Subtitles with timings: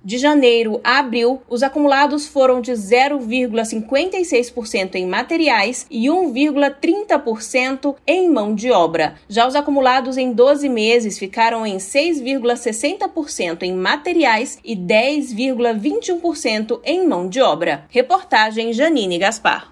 [0.04, 8.54] De janeiro a abril, os acumulados foram de 0,56% em materiais e 1,30% em mão
[8.54, 9.16] de obra.
[9.28, 17.28] Já os acumulados em 12 meses ficaram em 6,60% em materiais e 10,21% em mão
[17.28, 17.84] de obra.
[17.90, 19.66] Reportagem Janine Gaspar.